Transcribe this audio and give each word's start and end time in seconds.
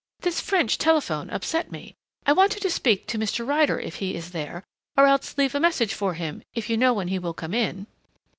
"This 0.21 0.41
French 0.41 0.79
telephone 0.79 1.29
upset 1.29 1.71
me.... 1.71 1.93
I 2.25 2.33
wanted 2.33 2.63
to 2.63 2.71
speak 2.71 3.05
to 3.05 3.19
Mr. 3.19 3.45
Ryder 3.45 3.79
if 3.79 3.97
he 3.97 4.15
is 4.15 4.31
there 4.31 4.63
or 4.97 5.05
else 5.05 5.37
leave 5.37 5.53
a 5.53 5.59
message 5.59 5.93
for 5.93 6.15
him, 6.15 6.41
if 6.55 6.71
you 6.71 6.75
know 6.75 6.95
when 6.95 7.09
he 7.09 7.19
will 7.19 7.35
come 7.35 7.53
in." 7.53 7.85